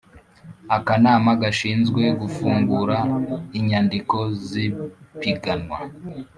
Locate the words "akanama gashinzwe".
0.77-2.03